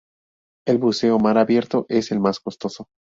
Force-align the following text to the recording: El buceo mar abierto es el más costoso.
El 0.65 0.79
buceo 0.79 1.19
mar 1.19 1.37
abierto 1.37 1.85
es 1.87 2.09
el 2.09 2.19
más 2.19 2.39
costoso. 2.39 2.87